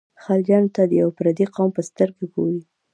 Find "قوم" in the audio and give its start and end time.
1.55-1.69